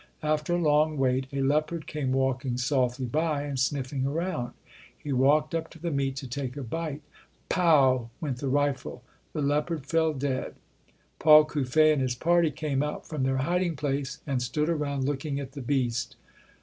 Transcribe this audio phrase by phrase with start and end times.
[0.23, 4.53] After a long wait a leopard came walking softly by and sniffing around.
[4.97, 7.03] He walked up to the meat to take a bite.
[7.49, 8.37] "Pow", 258] UNSUNG HEROES went
[8.73, 9.03] the rifle.
[9.33, 10.55] The leopard fell dead.
[11.19, 15.39] Paul Cuffe and his party came out from their hiding place, and stood around looking
[15.39, 16.15] at the beast.